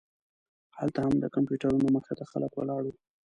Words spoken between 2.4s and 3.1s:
ولاړ وو.